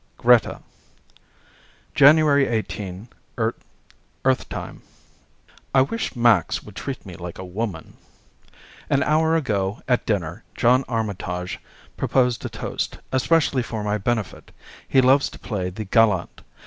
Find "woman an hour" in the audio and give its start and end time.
7.45-9.35